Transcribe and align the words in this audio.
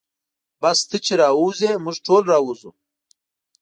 بس 0.61 0.79
ته 0.89 0.97
چې 1.05 1.13
راووځې 1.21 1.71
موږ 1.83 1.97
ټول 2.05 2.23
راوځو. 2.33 2.71